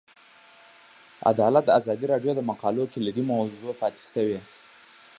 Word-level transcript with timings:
عدالت 1.31 1.63
د 1.65 1.69
ازادي 1.79 2.05
راډیو 2.13 2.31
د 2.35 2.41
مقالو 2.49 2.91
کلیدي 2.93 3.23
موضوع 3.31 3.73
پاتې 3.81 4.03
شوی. 4.11 4.39